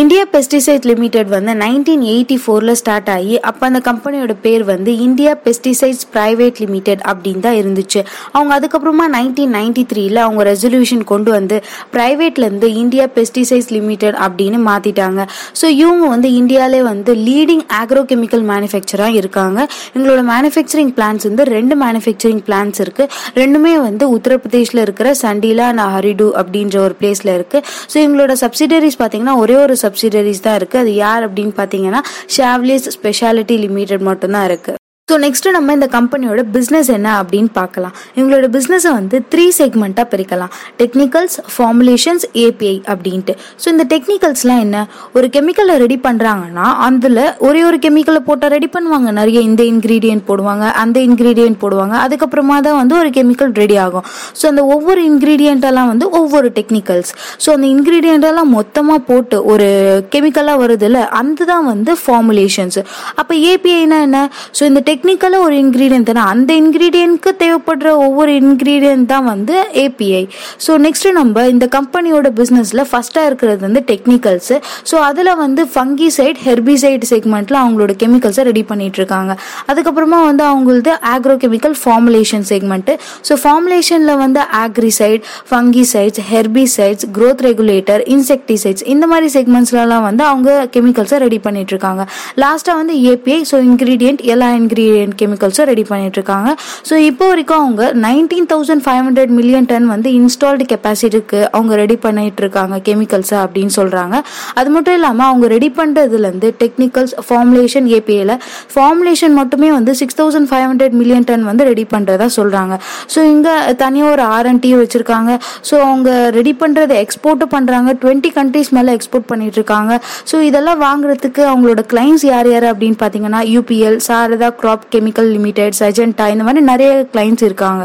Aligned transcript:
India 0.00 0.22
pesticide 0.32 0.86
limited 0.88 1.28
வந்து 1.34 1.52
nineteen 1.62 2.02
eighty 2.10 2.36
ஃபோரில் 2.40 2.72
start 2.80 3.08
ஆகி 3.14 3.36
அப்போ 3.48 3.62
அந்த 3.68 3.78
கம்பெனியோட 3.86 4.32
பேர் 4.42 4.62
வந்து 4.70 4.90
இந்தியா 5.04 5.30
பெஸ்டிசைட்ஸ் 5.46 6.02
ப்ரைவேட் 6.14 6.58
லிமிடெட் 6.64 7.02
அப்படின்னு 7.10 7.42
தான் 7.46 7.56
இருந்துச்சு. 7.60 8.00
அவங்க 8.34 8.52
அதுக்கப்புறமா 8.56 9.04
நைன்டீன் 9.14 9.54
நைன்டி 9.58 9.84
த்ரீல 9.92 10.18
அவங்க 10.24 10.42
ரெசல்யூஷன் 10.50 11.04
கொண்டு 11.12 11.30
வந்து 11.36 11.56
ப்ரைவேட்லேருந்து 11.94 12.68
இந்தியா 12.82 13.06
பெஸ்டிசைட்ஸ் 13.16 13.70
லிமிடெட் 13.76 14.18
அப்படின்னு 14.26 14.60
மாற்றிட்டாங்க 14.68 15.24
ஸோ 15.60 15.68
இவங்க 15.82 16.04
வந்து 16.14 16.30
இந்தியாவிலே 16.40 16.80
வந்து 16.90 17.14
லீடிங் 17.28 17.64
ஆக்ரோ 17.80 18.02
கெமிக்கல் 18.12 18.44
மேனுஃபேக்சராக 18.52 19.18
இருக்காங்க. 19.22 19.58
எங்களோட 19.96 20.20
மேனுஃபேக்சரிங் 20.32 20.92
பிளான்ஸ் 20.98 21.26
வந்து 21.30 21.48
ரெண்டு 21.56 21.76
மேனுஃபேக்சரிங் 21.84 22.44
பிளான்ஸ் 22.50 22.80
இருக்குது 22.86 23.10
ரெண்டுமே 23.40 23.74
வந்து 23.88 24.04
உத்தரப்பிரதேஷில் 24.18 24.84
இருக்கிற 24.86 25.08
சண்டிலா 25.24 25.68
அண்ட் 25.72 25.86
ஹரிடு 25.96 26.28
அப்படின்ற 26.42 26.78
ஒரு 26.86 26.96
பிளேஸில் 27.02 27.34
இருக்குது 27.38 27.64
ஸோ 27.94 27.98
எங்களோட 28.06 28.32
சப்சிடரிஸ் 28.44 29.00
பார்த்தீங்கன்னா 29.02 29.36
ஒரே 29.44 29.58
ஒரு 29.64 29.74
சப்சிடரிஸ் 29.88 30.44
தான் 30.48 30.58
இருக்குது 30.60 30.82
அது 30.84 30.94
யார் 30.96 31.26
அப்படின்னு 31.28 31.54
பார்த்தீங்கன்னா 31.56 32.02
ஷாவ்லிஸ் 32.36 32.88
ஸ்பெஷாலிட்டி 32.90 33.56
லிமிடெட் 33.58 34.08
மட்டும்தான் 34.10 34.48
இருக்குது 34.48 34.76
ஸோ 35.08 35.16
நெக்ஸ்ட்டு 35.22 35.52
நம்ம 35.54 35.74
இந்த 35.76 35.86
கம்பெனியோட 35.94 36.40
பிஸ்னஸ் 36.54 36.88
என்ன 36.94 37.08
அப்படின்னு 37.18 37.50
பார்க்கலாம். 37.58 37.92
இவங்களோட 38.16 38.46
பிஸ்னஸை 38.56 38.90
வந்து 38.96 39.16
த்ரீ 39.32 39.44
செக்மெண்ட்டாக 39.58 40.04
பிரிக்கலாம். 40.12 40.50
டெக்னிக்கல்ஸ் 40.80 41.36
ஃபார்முலேஷன்ஸ் 41.52 42.24
ஏபிஐ 42.42 42.74
அப்படின்ட்டு. 42.92 43.34
ஸோ 43.62 43.66
இந்த 43.74 43.84
டெக்னிக்கல்ஸ்லாம் 43.92 44.60
என்ன? 44.64 44.78
ஒரு 45.18 45.26
கெமிக்கலை 45.36 45.76
ரெடி 45.84 45.98
பண்ணுறாங்கன்னா 46.06 46.66
அதில் 46.88 47.22
ஒரே 47.46 47.62
ஒரு 47.68 47.78
கெமிக்கலை 47.86 48.20
போட்டால் 48.28 48.52
ரெடி 48.56 48.68
பண்ணுவாங்க. 48.74 49.08
நிறைய 49.20 49.38
இந்த 49.48 49.64
இன்க்ரீடியன்ட் 49.72 50.24
போடுவாங்க 50.30 50.66
அந்த 50.82 50.98
இன்க்ரீடியன்ட் 51.08 51.58
போடுவாங்க. 51.62 51.94
அதுக்கப்புறமா 52.08 52.58
தான் 52.68 52.78
வந்து 52.80 52.96
ஒரு 53.00 53.12
கெமிக்கல் 53.18 53.54
ரெடி 53.62 53.78
ஆகும். 53.86 54.06
ஸோ 54.40 54.44
அந்த 54.52 54.64
ஒவ்வொரு 54.76 55.02
இன்க்ரீடியண்ட்டெல்லாம் 55.12 55.90
வந்து 55.92 56.08
ஒவ்வொரு 56.20 56.50
டெக்னிக்கல்ஸ் 56.60 57.12
ஸோ 57.46 57.48
அந்த 57.56 57.68
இன்க்ரீடியண்ட்டெல்லாம் 57.76 58.52
மொத்தமாக 58.58 59.00
போட்டு 59.10 59.38
ஒரு 59.54 59.70
கெமிக்கலாக 60.16 60.58
வருதுல்ல 60.64 61.00
அந்த 61.22 61.48
தான் 61.54 61.66
வந்து 61.72 61.94
ஃபார்முலேஷன்ஸ் 62.04 62.80
அப்போ 63.20 63.34
ஏபிஐனா 63.50 64.00
என்ன? 64.10 64.22
ஸோ 64.58 64.62
இந்த 64.70 64.80
டெக் 64.88 64.96
டெக்னிக்கலாக 64.98 65.46
ஒரு 65.46 65.56
இன்க்ரீடியன்ட் 65.64 66.06
தானே 66.08 66.22
அந்த 66.30 66.50
இன்க்ரீடியன்ட்க்கு 66.60 67.30
தேவைப்படுற 67.42 67.88
ஒவ்வொரு 68.04 68.32
இன்க்ரீடியன்ட் 68.40 69.04
தான் 69.10 69.26
வந்து 69.30 69.54
ஏபிஐ 69.82 70.22
ஸோ 70.64 70.72
நெக்ஸ்ட் 70.86 71.06
நம்ம 71.18 71.44
இந்த 71.52 71.66
கம்பெனியோட 71.74 72.28
பிஸ்னஸில் 72.38 72.82
ஃபஸ்ட்டாக 72.90 73.28
இருக்கிறது 73.30 73.60
வந்து 73.66 73.80
டெக்னிக்கல்ஸு 73.90 74.56
ஸோ 74.90 74.96
அதில் 75.08 75.30
வந்து 75.42 75.64
ஃபங்கி 75.74 76.08
சைட் 76.16 76.38
ஹெர்பிசைட் 76.46 77.04
செக்மெண்ட்டில் 77.12 77.58
அவங்களோட 77.60 77.94
கெமிக்கல்ஸை 78.02 78.44
ரெடி 78.48 78.64
பண்ணிட்டு 78.70 79.00
இருக்காங்க. 79.00 79.36
அதுக்கப்புறமா 79.70 80.18
வந்து 80.24 80.44
அவங்களது 80.52 80.94
agro 81.12 81.36
chemical 81.44 81.76
formulation 81.82 82.46
segment 82.50 82.96
so 83.28 83.36
ஃபார்முலேஷனில் 83.44 84.18
வந்து 84.24 84.42
acaricide 84.64 85.22
fungicides 85.52 86.22
herbicides 86.32 87.06
growth 87.18 87.44
regulator 87.48 88.04
insecticides 88.16 88.86
இந்த 88.94 89.06
மாதிரி 89.06 89.30
செக்மெண்ட்ஸ்லலாம் 89.38 90.06
வந்து 90.08 90.26
அவங்க 90.32 90.50
கெமிக்கல்ஸை 90.76 91.20
ரெடி 91.26 91.40
பண்ணிட்டு 91.48 91.74
இருக்காங்க. 91.76 92.02
லாஸ்ட்டாக 92.44 92.76
வந்து 92.82 92.96
ஏபிஐ 93.12 93.40
ஸோ 93.52 93.58
இன்க்ரீடியன்ட் 93.70 94.22
எல்லா 94.34 94.50
இன்க்ரீடியன்ட் 94.50 94.86
கெமிக்கல்ஸும் 95.20 95.68
ரெடி 95.70 95.84
பண்ணிட்டு 95.90 96.18
இருக்காங்க 96.20 96.48
ஸோ 96.88 96.94
இப்போ 97.10 97.24
வரைக்கும் 97.30 97.60
அவங்க 97.64 97.82
nineteen 98.06 98.48
thousand 98.52 98.84
five 98.84 99.02
hundred 99.06 99.32
million 99.38 99.68
ton 99.72 99.86
வந்து 99.94 100.08
இன்ஸ்டால்டு 100.20 100.66
கெப்பாசிட்டிக்கு 100.72 101.40
அவங்க 101.56 101.72
ரெடி 101.82 101.96
பண்ணிட்டு 102.04 102.42
இருக்காங்க 102.44 102.76
கெமிக்கல்ஸை 102.88 103.38
அப்படின்னு 103.44 103.74
சொல்றாங்க. 103.78 104.16
அது 104.60 104.68
மட்டும் 104.74 104.96
இல்லாமல் 104.98 105.28
அவங்க 105.30 105.46
ரெடி 105.54 105.70
பண்ணுறதுலேருந்து 105.78 106.50
டெக்னிக்கல்ஸ் 106.62 107.14
ஃபார்முலேஷன் 107.26 107.88
ஏபிஏல 107.98 108.34
ஃபார்முலேஷன் 108.74 109.34
மட்டுமே 109.40 109.70
வந்து 109.78 109.94
six 110.00 110.18
thousand 110.20 110.50
five 110.50 110.66
hundred 110.68 110.96
million 111.00 111.28
ton 111.30 111.44
வந்து 111.50 111.64
ரெடி 111.70 111.86
பண்ணுறதா 111.94 112.28
சொல்றாங்க. 112.38 112.74
ஸோ 113.14 113.18
இங்கே 113.34 113.54
தனியாக 113.84 114.14
ஒரு 114.14 114.24
ஆர்என்டி 114.36 114.72
வச்சிருக்காங்க. 114.82 115.30
ஸோ 115.70 115.74
அவங்க 115.86 116.10
ரெடி 116.38 116.54
பண்ணுறதை 116.62 116.96
எக்ஸ்போர்ட்டும் 117.04 117.52
பண்ணுறாங்க 117.56 117.90
டுவெண்ட்டி 118.02 118.30
கண்ட்ரீஸ் 118.38 118.70
மேலே 118.76 118.90
எக்ஸ்போர்ட் 118.98 119.28
பண்ணிட்டு 119.30 119.58
இருக்காங்க 119.60 119.92
ஸோ 120.30 120.36
இதெல்லாம் 120.48 120.80
வாங்குறதுக்கு 120.86 121.42
அவங்களோட 121.50 121.82
கிளைண்ட்ஸ் 121.92 122.24
யார் 122.30 122.48
யார் 122.52 122.66
அப்படின்னு 122.70 122.98
பார்த்தீங்கன்னா 123.02 123.40
UPL 123.54 123.98
Sharda 124.08 124.48
crop 124.60 124.77
chemical 124.94 125.30
limited 125.36 125.78
Syngenta 125.78 126.26
இந்த 126.34 126.44
மாதிரி 126.44 126.64
நிறைய 126.64 127.06
கிளைண்ட்ஸ் 127.12 127.44
இருக்காங்க. 127.44 127.84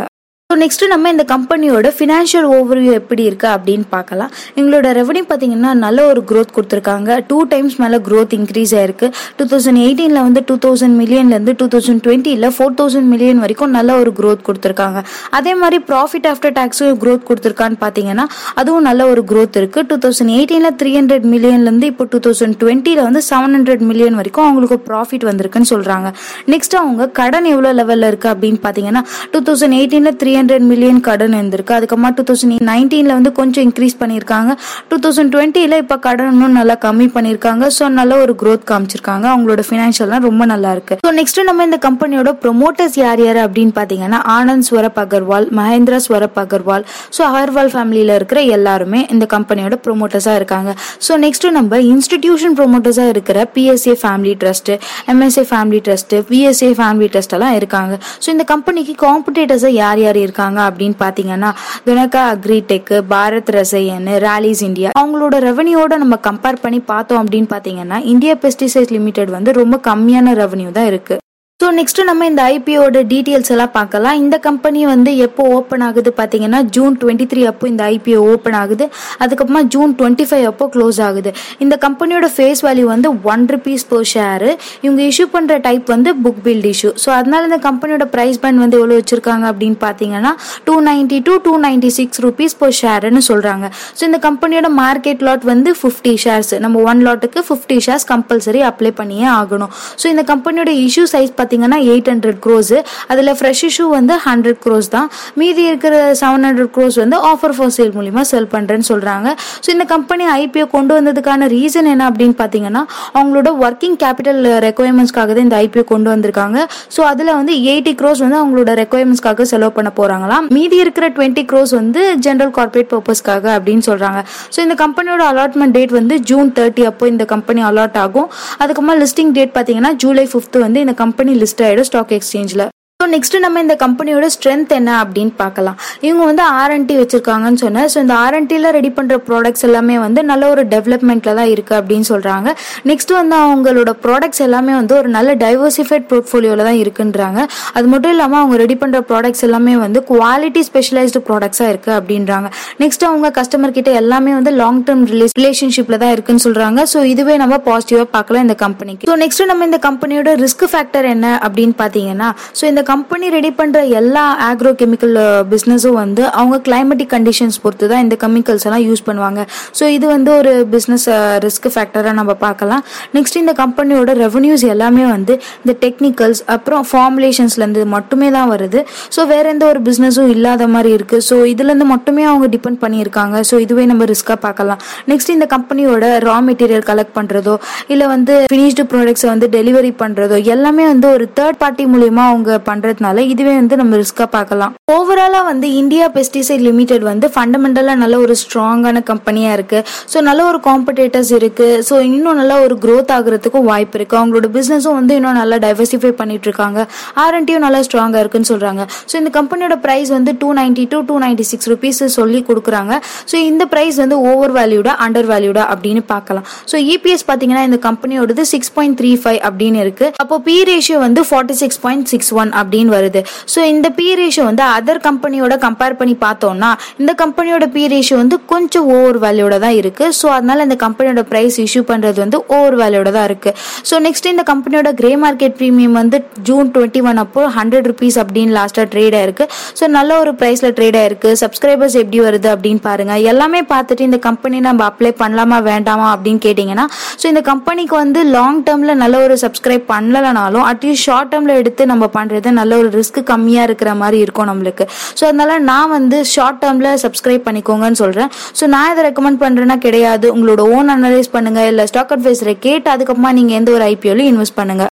ஸோ 0.54 0.58
நெக்ஸ்ட் 0.62 0.84
நம்ம 0.92 1.12
இந்த 1.14 1.24
கம்பெனியோட 1.32 1.88
ஃபினான்ஷியல் 1.98 2.48
ஓவர்வியூ 2.56 2.92
எப்படி 2.98 3.24
இருக்கு 3.28 3.48
அப்படின்னு 3.54 3.86
பார்க்கலாம். 3.94 4.32
எங்களோட 4.60 4.88
ரெவன்யூ 4.98 5.24
பார்த்தீங்கன்னா 5.30 5.70
நல்ல 5.84 6.00
ஒரு 6.10 6.22
க்ரோத் 6.30 6.52
கொடுத்துருக்காங்க. 6.58 7.16
டூ 7.30 7.38
டைம்ஸ் 7.54 7.76
மேலே 7.84 7.98
க்ரோத் 8.08 8.34
இன்க்ரீஸ் 8.38 8.74
ஆயிருக்கு. 8.80 9.08
டூ 9.38 9.46
தௌசண்ட் 9.52 9.80
எயிட்டீனில் 9.86 10.22
வந்து 10.28 10.42
டூ 10.50 10.56
தௌசண்ட் 10.66 10.96
மில்லியன்லேருந்து 11.02 11.54
டூ 11.62 11.68
தௌசண்ட் 11.76 12.02
டுவெண்ட்டியில் 12.08 12.48
ஃபோர் 12.58 12.76
தௌசண்ட் 12.82 13.10
மில்லியன் 13.14 13.42
வரைக்கும் 13.46 13.74
நல்ல 13.78 13.96
ஒரு 14.02 14.12
க்ரோத் 14.20 14.44
கொடுத்துருக்காங்க. 14.50 15.02
அதே 15.40 15.56
மாதிரி 15.62 15.80
ப்ராஃபிட் 15.90 16.28
ஆஃப்டர் 16.34 16.54
டேக்ஸும் 16.60 17.00
க்ரோத் 17.06 17.26
கொடுத்துருக்கான்னு 17.30 17.80
பார்த்தீங்கன்னா 17.86 18.26
அதுவும் 18.64 18.86
நல்ல 18.90 19.08
ஒரு 19.14 19.24
க்ரோத் 19.32 19.58
இருக்கு. 19.62 19.82
டூ 19.94 19.98
தௌசண்ட் 20.06 20.34
எயிட்டீனில் 20.38 20.76
த்ரீ 20.84 20.94
ஹண்ட்ரட் 21.00 21.28
மில்லியன்லேருந்து 21.34 21.90
இப்போ 21.94 22.08
டூ 22.14 22.22
தௌசண்ட் 22.28 22.58
டுவெண்ட்டியில் 22.64 23.04
வந்து 23.08 23.24
செவன் 23.32 23.56
ஹண்ட்ரட் 23.60 23.86
மில்லியன் 23.90 24.20
வரைக்கும் 24.22 24.48
அவங்களுக்கு 24.50 24.80
ப்ராஃபிட் 24.92 25.28
வந்திருக்குன்னு 25.32 25.72
சொல்கிறாங்க 25.74 26.12
நெக்ஸ்ட் 26.56 26.78
அவங்க 26.84 27.10
கடன் 27.22 27.50
எவ்வளோ 27.56 27.74
லெவலில் 27.82 28.10
இருக்கு 28.14 28.32
அப்படின்னு 28.36 28.62
பார்த்தீங்கன்னா 28.68 29.04
டூ 29.36 29.42
தௌசண்ட் 29.50 29.78
எயிட்டீனில் 29.82 30.18
த்ரீ 30.22 30.32
ஹண்ட்ரட் 30.44 30.66
மில்லியன் 30.70 31.02
கடன் 31.06 31.36
இருந்திருக்கு. 31.38 31.74
அதுக்கப்புறமா 31.76 32.10
டூ 32.16 32.24
தௌசண்ட் 32.30 32.64
நைன்டீனில் 32.70 33.14
வந்து 33.18 33.32
கொஞ்சம் 33.38 33.64
இன்க்ரீஸ் 33.68 33.94
பண்ணியிருக்காங்க. 34.00 34.52
டூ 34.90 34.96
தௌசண்ட் 35.04 35.32
டுவெண்ட்டியில் 35.34 35.76
இப்போ 35.84 35.96
கடன் 36.06 36.32
இன்னும் 36.34 36.58
நல்லா 36.60 36.76
கம்மி 36.86 37.08
பண்ணியிருக்காங்க. 37.14 37.64
ஸோ 37.76 37.84
நல்ல 38.00 38.14
ஒரு 38.24 38.34
க்ரோத் 38.42 38.66
காமிச்சிருக்காங்க. 38.72 39.26
அவங்களோட 39.34 39.64
ஃபினான்ஷியல்லாம் 39.68 40.24
ரொம்ப 40.28 40.46
நல்லா 40.52 40.72
இருக்கு. 40.76 40.96
ஸோ 41.06 41.12
நெக்ஸ்ட் 41.20 41.40
நம்ம 41.50 41.68
இந்த 41.70 41.78
கம்பெனியோட 41.86 42.32
ப்ரொமோட்டர்ஸ் 42.44 42.98
யார் 43.04 43.22
யார் 43.26 43.40
அப்படின்னு 43.46 43.74
பார்த்தீங்கன்னா 43.78 44.20
ஆனந்த் 44.36 44.68
ஸ்வரப் 44.70 45.00
அகர்வால் 45.04 45.48
மகேந்திரா 45.60 46.00
ஸ்வரப் 46.08 46.40
அகர்வால். 46.44 46.84
ஸோ 47.18 47.24
அகர்வால் 47.30 47.72
ஃபேமிலியில் 47.76 48.14
இருக்கிற 48.18 48.42
எல்லாருமே 48.58 49.02
இந்த 49.16 49.28
கம்பெனியோட 49.36 49.78
ப்ரொமோட்டர்ஸாக 49.88 50.42
இருக்காங்க. 50.42 50.74
ஸோ 51.08 51.20
நெக்ஸ்ட் 51.26 51.48
நம்ம 51.60 51.82
இன்ஸ்டிடியூஷன் 51.94 52.58
ப்ரொமோட்டர்ஸாக 52.62 53.14
இருக்கிற 53.16 53.48
PSA 53.56 53.96
family 54.04 54.36
trust 54.44 54.74
MSA 55.16 55.46
family 55.54 55.82
trust 55.88 56.18
PSA 56.34 56.72
family 56.82 57.10
trust 57.16 57.38
எல்லாம் 57.40 57.58
இருக்காங்க. 57.62 57.94
ஸோ 58.26 58.30
இந்த 58.36 58.48
கம்பெனிக்கு 58.54 58.96
காம்படிட்டர்ஸாக 59.08 59.74
யார் 59.82 60.00
யார் 60.06 60.22
இருக்காங்க 60.34 60.60
அப்படின்னு 60.70 60.98
பார்த்தீங்கன்னா 61.06 61.50
Dhanuka 61.88 62.22
Agritech 62.34 62.94
Bharat 63.14 63.52
Rasayan 63.60 64.08
Rallis 64.28 64.64
India. 64.70 64.92
அவங்களோட 65.00 65.36
ரெவன்யூவோட 65.50 65.94
நம்ம 66.04 66.16
கம்பேர் 66.30 66.64
பண்ணி 66.64 66.82
பார்த்தோம் 66.94 67.22
அப்படின்னு 67.24 67.50
பார்த்தீங்கன்னா 67.56 68.00
இந்தியா 68.14 68.36
பெஸ்டிசைட் 68.46 68.96
லிமிடெட் 68.98 69.38
வந்து 69.38 69.60
ரொம்ப 69.62 69.76
கம்மியான 69.90 70.34
ரெவன்யூ 70.44 70.72
தான் 70.80 70.90
இருக்கு. 70.94 71.18
ஸோ 71.62 71.68
நெக்ஸ்ட் 71.78 72.00
நம்ம 72.08 72.26
இந்த 72.30 72.42
ஐபிஓட 72.54 73.02
டீட்டெயில்ஸ் 73.12 73.52
எல்லாம் 73.54 73.72
பார்க்கலாம். 73.76 74.16
இந்த 74.22 74.36
கம்பெனி 74.46 74.80
வந்து 74.92 75.12
எப்போ 75.26 75.44
ஓப்பன் 75.58 75.84
ஆகுது 75.88 76.10
பார்த்தீங்கன்னா 76.18 76.60
ஜூன் 76.76 76.96
டுவெண்ட்டி 77.02 77.26
த்ரீ 77.32 77.42
அப்போ 77.52 77.66
இந்த 77.72 77.84
ஐபிஓ 77.94 78.18
ஓப்பன் 78.32 78.58
ஆகுது. 78.62 78.86
அதுக்கப்புறமா 79.24 79.62
ஜூன் 79.74 79.92
டுவெண்ட்டி 80.00 80.26
ஃபைவ் 80.30 80.46
அப்போ 80.50 80.66
க்ளோஸ் 80.74 81.00
ஆகுது. 81.08 81.32
இந்த 81.66 81.76
கம்பெனியோட 81.86 82.30
ஃபேஸ் 82.34 82.62
வேல்யூ 82.68 82.88
வந்து 82.94 83.10
ஒன் 83.34 83.44
ருபீஸ் 83.54 83.86
பர் 83.92 84.08
ஷேரு 84.14 84.50
இவங்க 84.86 85.02
இஷ்யூ 85.12 85.28
பண்ணுற 85.36 85.58
டைப் 85.68 85.86
வந்து 85.94 86.14
புக் 86.26 86.42
பில்ட் 86.48 86.68
இஷ்யூ 86.74 86.92
ஸோ 87.04 87.12
அதனால 87.20 87.42
இந்த 87.50 87.60
கம்பெனியோட 87.68 88.08
ப்ரைஸ் 88.16 88.40
பேண்ட் 88.46 88.62
வந்து 88.64 88.78
எவ்வளோ 88.80 88.98
வச்சிருக்காங்க 89.02 89.46
அப்படின்னு 89.54 89.80
பார்த்தீங்கன்னா 89.86 90.34
two 90.68 90.76
ninety 90.90 91.20
two 91.30 91.36
two 91.48 91.54
ninety 91.68 91.94
six 92.00 92.22
rupees 92.28 92.58
per 92.64 92.76
ஷேர்னு 92.82 93.24
சொல்கிறாங்க 93.30 93.66
ஸோ 94.00 94.04
இந்த 94.10 94.22
கம்பெனியோட 94.28 94.72
மார்க்கெட் 94.82 95.26
லாட் 95.30 95.48
வந்து 95.54 95.74
ஃபிஃப்டி 95.84 96.16
ஷேர்ஸ் 96.26 96.54
நம்ம 96.66 96.84
ஒன் 96.92 97.06
லாட்டுக்கு 97.08 97.46
ஃபிஃப்டி 97.52 97.80
ஷேர்ஸ் 97.88 98.08
கம்பல்சரி 98.14 98.64
அப்ளை 98.72 98.94
பண்ணியே 99.02 99.30
ஆகணும். 99.40 99.74
ஸோ 100.04 100.08
இந்த 100.16 100.26
கம்பெனியோட 100.34 100.74
இஷ்யூ 100.86 101.08
சைஸ் 101.16 101.34
பார்த்தீங்கன்னா 101.44 101.82
எயிட் 101.94 102.12
ஹண்ட்ரட் 102.14 102.42
க்ரோஸ் 102.48 102.76
அதில் 103.12 103.32
ஃப்ரெஷ் 103.40 103.64
இஷ்யூ 103.70 103.88
வந்து 103.98 104.14
ஹண்ட்ரட் 104.28 104.60
க்ரோஸ் 104.66 104.90
தான். 104.96 105.08
மீதி 105.40 105.64
இருக்கிற 105.70 105.94
செவன் 106.20 106.46
ஹண்ட்ரட் 106.48 106.72
க்ரோஸ் 106.76 106.98
வந்து 107.02 107.18
ஆஃபர் 107.30 107.54
ஃபார் 107.58 107.72
சேல் 107.78 107.94
மூலிமா 107.98 108.22
செல் 108.32 108.48
பண்ணுறேன்னு 108.54 108.88
சொல்கிறாங்க 108.90 109.28
ஸோ 109.64 109.70
இந்த 109.76 109.86
கம்பெனி 109.92 110.26
ஐபிஓ 110.42 110.66
கொண்டு 110.76 110.94
வந்ததுக்கான 110.98 111.48
ரீசன் 111.54 111.88
என்ன 111.94 112.04
அப்படின்னு 112.10 112.36
பார்த்தீங்கன்னா 112.42 112.82
அவங்களோட 113.18 113.50
ஒர்க்கிங் 113.66 113.98
கேபிட்டல் 114.04 114.42
ரெக்குவயர்மெண்ட்ஸ்க்காக 114.68 115.30
தான் 115.38 115.46
இந்த 115.48 115.58
ஐபிஓ 115.66 115.84
கொண்டு 115.94 116.10
வந்திருக்காங்க. 116.14 116.58
ஸோ 116.96 117.02
அதில் 117.12 117.32
வந்து 117.40 117.54
எயிட்டி 117.72 117.94
க்ரோஸ் 118.02 118.22
வந்து 118.26 118.40
அவங்களோட 118.42 118.74
ரெக்குவயர்மெண்ட்ஸ்க்காக 118.82 119.48
செலவு 119.52 119.74
பண்ண 119.78 119.92
போகிறாங்களாம் 120.00 120.48
மீதி 120.58 120.78
இருக்கிற 120.84 121.08
டுவெண்ட்டி 121.18 121.46
க்ரோஸ் 121.52 121.74
வந்து 121.80 122.02
ஜென்ரல் 122.28 122.54
கார்பரேட் 122.58 122.92
பர்பஸ்க்காக 122.94 123.46
அப்படின்னு 123.58 123.86
சொல்கிறாங்க 123.90 124.20
ஸோ 124.56 124.60
இந்த 124.66 124.78
கம்பெனியோட 124.84 125.24
அலாட்மெண்ட் 125.34 125.76
டேட் 125.78 125.94
வந்து 126.00 126.18
ஜூன் 126.32 126.50
தேர்ட்டி 126.60 126.86
அப்போ 126.92 127.08
இந்த 127.14 127.26
கம்பெனி 127.34 127.64
அலாட் 127.70 128.00
ஆகும். 128.06 128.28
அதுக்கப்புறமா 128.62 128.96
லிஸ்டிங் 129.04 129.34
டேட் 129.38 129.54
பார்த்தீங்கன்னா 129.58 129.92
ஜூலை 130.04 130.26
ஃபிஃப்த் 130.32 130.58
வந்து 130.66 130.80
இந்த 130.86 130.96
கம்பெனி 131.04 131.33
லிஸ்ட் 131.40 131.64
ஆகிடும் 131.64 131.88
ஸ்டாக் 131.90 132.12
எக்ஸ்சேஞ்சில் 132.12 132.66
ஸோ 133.04 133.08
நெக்ஸ்ட் 133.14 133.36
நம்ம 133.44 133.62
இந்த 133.64 133.76
கம்பெனியோட 133.82 134.26
ஸ்ட்ரென்த் 134.34 134.70
என்ன 134.78 134.92
அப்படின்னு 135.04 135.34
பார்க்கலாம். 135.42 135.78
இவங்க 136.08 136.24
வந்து 136.30 136.44
ஆர்என்டி 136.60 136.94
வச்சிருக்காங்கன்னு 137.00 137.60
சொன்னேன். 137.64 137.88
ஸோ 137.94 137.98
இந்த 138.04 138.14
ஆர்என்டியில் 138.26 138.68
ரெடி 138.76 138.92
பண்ணுற 138.98 139.16
ப்ராடக்ட்ஸ் 139.30 139.66
எல்லாமே 139.68 139.96
வந்து 140.04 140.22
நல்ல 140.30 140.44
ஒரு 140.54 140.64
டெவலப்மெண்ட்டில் 140.74 141.36
தான் 141.40 141.50
இருக்குது 141.54 141.78
அப்படின்னு 141.80 142.08
சொல்கிறாங்க 142.12 142.50
நெக்ஸ்ட் 142.90 143.12
வந்து 143.20 143.36
அவங்களோட 143.46 143.94
ப்ராடக்ட்ஸ் 144.06 144.44
எல்லாமே 144.46 144.76
வந்து 144.80 144.94
ஒரு 145.00 145.10
நல்ல 145.18 145.34
டைவர்சிஃபைட் 145.44 146.06
போர்ட்ஃபோலியோவில் 146.12 146.64
தான் 146.70 146.80
இருக்குன்றாங்க. 146.84 147.42
அது 147.80 147.90
மட்டும் 147.94 148.14
இல்லாமல் 148.16 148.42
அவங்க 148.42 148.60
ரெடி 148.64 148.78
பண்ணுற 148.84 149.02
ப்ராடக்ட்ஸ் 149.10 149.46
எல்லாமே 149.48 149.74
வந்து 149.84 150.02
குவாலிட்டி 150.12 150.64
ஸ்பெஷலைஸ்டு 150.70 151.24
ப்ராடக்ட்ஸாக 151.32 151.74
இருக்குது 151.74 151.98
அப்படின்றாங்க. 152.00 152.48
நெக்ஸ்ட் 152.84 153.06
அவங்க 153.10 153.34
கஸ்டமர் 153.40 153.76
கிட்ட 153.80 153.92
எல்லாமே 154.04 154.34
வந்து 154.40 154.54
லாங் 154.62 154.82
டேர்ம் 154.88 155.04
ரிலேஷன்ஷிப்பில் 155.42 156.02
தான் 156.06 156.14
இருக்குன்னு 156.16 156.46
சொல்கிறாங்க 156.48 156.88
ஸோ 156.94 157.02
இதுவே 157.14 157.38
நம்ம 157.44 157.60
பாசிட்டிவாக 157.68 158.10
பார்க்கலாம் 158.16 158.48
இந்த 158.48 158.58
கம்பெனிக்கு 158.66 159.12
ஸோ 159.12 159.20
நெக்ஸ்ட் 159.26 159.46
நம்ம 159.54 159.70
இந்த 159.72 159.82
கம்பெனியோட 159.90 160.38
ரிஸ்க் 160.46 160.68
ஃபேக்டர் 160.74 161.10
என்ன 161.14 161.36
அப்படின்னு 161.44 161.78
பார்த்தீங்கன்னா 161.84 162.32
ஸோ 162.62 162.66
இந்த 162.72 162.82
கம்பெனி 162.94 163.28
ரெடி 163.36 163.50
பண்ணுற 163.60 163.80
எல்லா 164.00 164.24
ஆக்ரோ 164.48 164.72
கெமிக்கல் 164.80 165.16
பிஸ்னஸும் 165.52 165.96
வந்து 166.02 166.24
அவங்க 166.40 166.58
கிளைமேட்டிக் 166.66 167.12
கண்டிஷன்ஸ் 167.14 167.58
பொறுத்து 167.64 167.86
தான் 167.92 168.02
இந்த 168.06 168.16
கெமிக்கல்ஸ் 168.24 168.66
எல்லாம் 168.68 168.84
யூஸ் 168.88 169.02
பண்ணுவாங்க. 169.08 169.42
ஸோ 169.78 169.84
இது 169.96 170.06
வந்து 170.14 170.30
ஒரு 170.40 170.52
பிஸ்னஸ் 170.74 171.06
ரிஸ்க் 171.46 171.68
ஃபேக்டராக 171.74 172.14
நம்ம 172.20 172.34
பார்க்கலாம். 172.44 172.82
நெக்ஸ்ட் 173.18 173.38
இந்த 173.42 173.54
கம்பெனியோட 173.62 174.14
ரெவன்யூஸ் 174.24 174.66
எல்லாமே 174.74 175.06
வந்து 175.14 175.36
இந்த 175.64 175.74
டெக்னிக்கல்ஸ் 175.86 176.42
அப்புறம் 176.56 176.84
ஃபார்முலேஷன்ஸ்லேருந்து 176.90 177.86
மட்டுமே 177.96 178.30
தான் 178.38 178.50
வருது. 178.54 178.82
ஸோ 179.16 179.24
வேற 179.34 179.44
எந்த 179.54 179.66
ஒரு 179.72 179.82
பிஸ்னஸும் 179.88 180.30
இல்லாத 180.36 180.68
மாதிரி 180.76 180.92
இருக்கு. 180.98 181.20
ஸோ 181.30 181.38
இதுலேருந்து 181.54 181.88
மட்டுமே 181.94 182.26
அவங்க 182.32 182.50
டிபெண்ட் 182.58 182.82
பண்ணியிருக்காங்க. 182.84 183.40
ஸோ 183.52 183.58
இதுவே 183.66 183.86
நம்ம 183.94 184.10
ரிஸ்க்காக 184.14 184.40
பார்க்கலாம். 184.48 184.82
நெக்ஸ்ட் 185.14 185.34
இந்த 185.38 185.48
கம்பெனியோட 185.56 186.04
ரா 186.28 186.38
மெட்டீரியல் 186.50 186.88
கலெக்ட் 186.92 187.16
பண்ணுறதோ 187.20 187.56
இல்லை 187.96 188.08
வந்து 188.16 188.36
ஃபினிஷ்டு 188.54 188.88
ப்ராடக்ட்ஸை 188.94 189.32
வந்து 189.34 189.50
டெலிவரி 189.58 189.94
பண்ணுறதோ 190.04 190.40
எல்லாமே 190.58 190.86
வந்து 190.94 191.10
ஒரு 191.16 191.28
தேர்ட் 191.42 191.62
பார்ட்டி 191.66 191.90
மூலியமாக 191.96 192.32
அவங்க 192.34 192.52
பண்றதுனால 192.84 193.24
இதுவே 193.34 193.54
வந்து 193.60 193.76
நம்ம 193.82 193.98
ரிஸ்க்காக 194.02 194.28
பார்க்கலாம். 194.36 194.72
ஓவராலாக 194.96 195.44
வந்து 195.50 195.68
இந்தியா 195.82 196.06
பெஸ்டிசைட் 196.16 196.64
லிமிடெட் 196.68 197.04
வந்து 197.10 197.28
ஃபண்டமெண்டலாக 197.34 197.98
நல்ல 198.04 198.16
ஒரு 198.26 198.34
ஸ்ட்ராங்கான 198.42 199.02
கம்பெனியாக 199.12 199.58
இருக்கு. 199.58 199.80
ஸோ 200.14 200.18
நல்ல 200.30 200.42
ஒரு 200.52 200.60
காம்படேட்டர்ஸ் 200.68 201.32
இருக்கு. 201.40 201.68
ஸோ 201.90 201.96
இன்னும் 202.08 202.38
நல்ல 202.42 202.54
ஒரு 202.66 202.76
க்ரோத் 202.86 203.12
ஆகுறதுக்கும் 203.18 203.68
வாய்ப்பு 203.72 203.98
இருக்கு. 204.00 204.18
அவங்களோட 204.22 204.50
பிஸ்னஸும் 204.58 204.98
வந்து 205.00 205.16
இன்னும் 205.20 205.40
நல்லா 205.42 205.60
டைவர்சிஃபை 205.66 206.12
பண்ணிட்டு 206.22 206.48
இருக்காங்க 206.50 206.80
ஆர்என்டியும் 207.26 207.64
நல்லா 207.66 207.82
ஸ்ட்ராங்காக 207.88 208.24
இருக்குன்னு 208.24 208.50
சொல்றாங்க. 208.54 208.82
ஸோ 209.12 209.16
இந்த 209.22 209.32
கம்பெனியோட 209.40 209.78
ப்ரைஸ் 209.86 210.12
வந்து 210.18 210.34
two 210.44 210.50
ninety 210.60 210.86
two 210.94 211.00
two 211.12 211.18
ninety 211.26 211.46
six 211.52 211.70
rupees 211.74 212.02
சொல்லி 212.20 212.42
கொடுக்குறாங்க. 212.50 212.94
ஸோ 213.32 213.38
இந்த 213.52 213.64
ப்ரைஸ் 213.76 214.00
வந்து 214.04 214.18
ஓவர் 214.32 214.56
வேல்யூடா 214.60 214.96
அண்டர் 215.08 215.30
வேல்யூடா 215.34 215.66
அப்படின்னு 215.76 216.04
பார்க்கலாம் 216.14 216.48
ஸோ 216.74 216.76
இபிஎஸ் 216.96 217.26
பார்த்தீங்கன்னா 217.32 217.64
இந்த 217.70 217.80
கம்பெனியோடது 217.88 218.46
சிக்ஸ் 218.54 218.74
பாயிண்ட் 218.76 218.98
த்ரீ 219.02 219.14
ஃபைவ் 219.24 219.40
அப்படின்னு 219.50 219.82
இருக்கு. 219.86 220.06
அப்போ 220.26 220.36
பி 220.50 220.58
ரேஷியோ 220.72 221.00
வந்து 221.08 221.22
forty 221.30 221.58
six 221.64 221.82
point 221.86 222.08
six 222.14 222.32
one 222.42 222.52
அப்படின்னு 222.74 222.94
வருது. 222.98 223.20
ஸோ 223.54 223.60
இந்த 223.72 223.88
பி 223.98 224.06
ரேஷியோ 224.20 224.44
வந்து 224.48 224.64
அதர் 224.76 225.00
கம்பெனியோட 225.08 225.54
கம்பேர் 225.66 225.96
பண்ணி 226.00 226.16
பார்த்தோம்னா 226.24 226.70
இந்த 227.02 227.12
கம்பெனியோட 227.22 227.66
பி 227.76 227.84
ரேஷியோ 227.92 228.18
வந்து 228.22 228.38
கொஞ்சம் 228.52 228.86
ஓவர் 228.96 229.18
வேல்யூட 229.24 229.56
தான் 229.66 229.76
இருக்கு. 229.82 230.06
ஸோ 230.20 230.28
அதனால 230.38 230.64
இந்த 230.68 230.78
கம்பெனியோட 230.86 231.22
பிரைஸ் 231.32 231.58
இஷ்யூ 231.66 231.82
பண்றது 231.92 232.20
வந்து 232.24 232.38
ஓவர் 232.58 232.78
வேல்யூட 232.82 233.10
தான் 233.18 233.28
இருக்கு. 233.30 233.52
ஸோ 233.90 233.98
நெக்ஸ்ட் 234.06 234.30
இந்த 234.32 234.46
கம்பெனியோட 234.52 234.92
கிரே 235.02 235.12
மார்க்கெட் 235.26 235.56
ப்ரீமியம் 235.60 235.98
வந்து 236.02 236.20
ஜூன் 236.50 236.72
டுவெண்ட்டி 236.78 237.04
ஒன் 237.12 237.22
அப்போ 237.26 237.44
ஹண்ட்ரட் 237.58 237.90
ருபீஸ் 237.92 238.18
அப்படின்னு 238.24 238.56
லாஸ்ட்டாக 238.60 238.88
ட்ரேட் 238.96 239.18
ஆயிருக்கு. 239.20 239.48
ஸோ 239.82 239.84
நல்ல 239.98 240.18
ஒரு 240.24 240.34
ப்ரைஸில் 240.42 240.74
ட்ரேட் 240.80 241.00
ஆயிருக்கு. 241.02 241.32
சப்ஸ்கிரைபர்ஸ் 241.44 241.98
எப்படி 242.04 242.22
வருது 242.28 242.52
அப்படின்னு 242.56 242.84
பாருங்க. 242.90 243.14
எல்லாமே 243.34 243.62
பார்த்துட்டு 243.74 244.08
இந்த 244.10 244.22
கம்பெனி 244.28 244.60
நம்ம 244.70 244.88
அப்ளை 244.92 245.14
பண்ணலாமா 245.24 245.60
வேண்டாமா 245.72 246.10
அப்படின்னு 246.16 246.44
கேட்டிங்கன்னா 246.48 246.88
ஸோ 247.22 247.28
இந்த 247.34 247.44
கம்பெனிக்கு 247.52 247.96
வந்து 248.04 248.20
லாங் 248.38 248.60
டேர்ம்ல 248.68 248.96
நல்ல 249.04 249.16
ஒரு 249.28 249.38
சப்ஸ்கிரைப் 249.46 249.86
பண்ணலனாலும் 249.94 250.66
அட்லீஸ்ட் 250.72 251.06
ஷார்ட் 251.08 251.32
டேர்ம்ல 251.32 251.54
எடுத்து 251.62 251.84
நம்ம 251.92 252.06
பண்றது 252.18 252.50
நல்ல 252.62 252.78
ஒரு 252.82 252.90
ரிஸ்க் 253.00 253.20
கம்மியா 253.32 253.64
இருக்கிற 253.68 253.94
மாதிரி 254.02 254.18
இருக்கும் 254.26 254.50
நம்மளுக்கு. 254.52 254.86
ஸோ 255.20 255.24
அதனால 255.30 255.58
நான் 255.70 255.94
வந்து 255.98 256.20
ஷார்ட் 256.34 256.60
டேர்ம்ல 256.64 256.92
சப்ஸ்கிரைப் 257.06 257.46
பண்ணிக்கோங்கன்னு 257.48 258.00
சொல்றேன். 258.04 258.30
ஸோ 258.60 258.68
நான் 258.76 258.92
இதை 258.94 259.04
ரெக்கமெண்ட் 259.10 259.42
பண்றேன்னா 259.46 259.78
கிடையாது. 259.88 260.28
உங்களோட 260.36 260.62
ஓன் 260.78 260.90
அனலைஸ் 260.96 261.30
பண்ணுங்க. 261.36 261.62
இல்ல 261.72 261.86
ஸ்டாக் 261.92 262.14
அட்வைசரை 262.16 262.56
கேட்டு 262.68 262.90
அதுக்கப்புறமா 262.94 263.32
நீங்க 263.40 263.54
எந்த 263.60 263.72
ஒரு 263.78 263.86
ஐபிஓலையும் 263.94 264.32
இன்வெஸ்ட் 264.34 264.58
பண்ணுங்க. 264.60 264.82